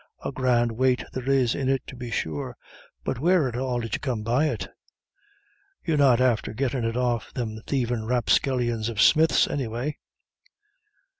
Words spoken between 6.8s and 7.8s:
it off of thim